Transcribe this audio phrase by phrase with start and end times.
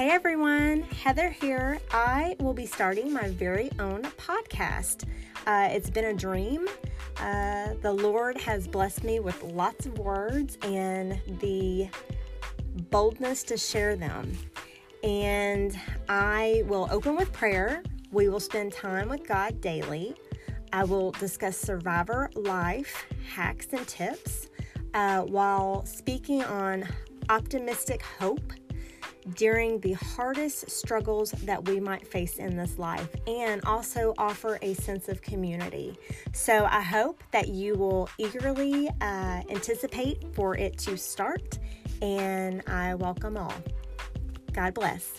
[0.00, 1.78] Hey everyone, Heather here.
[1.90, 5.04] I will be starting my very own podcast.
[5.46, 6.66] Uh, it's been a dream.
[7.18, 11.90] Uh, the Lord has blessed me with lots of words and the
[12.90, 14.32] boldness to share them.
[15.04, 15.78] And
[16.08, 17.82] I will open with prayer.
[18.10, 20.14] We will spend time with God daily.
[20.72, 24.48] I will discuss survivor life hacks and tips
[24.94, 26.88] uh, while speaking on
[27.28, 28.54] optimistic hope
[29.34, 34.74] during the hardest struggles that we might face in this life and also offer a
[34.74, 35.98] sense of community.
[36.32, 41.58] So I hope that you will eagerly uh, anticipate for it to start,
[42.02, 43.54] and I welcome all.
[44.52, 45.12] God bless.